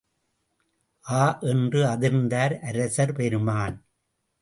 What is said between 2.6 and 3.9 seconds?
அரசர் பெருமான்!